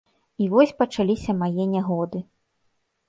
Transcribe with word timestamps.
І 0.43 0.47
вось 0.53 0.73
пачаліся 0.79 1.31
мае 1.43 1.63
нягоды. 1.77 2.25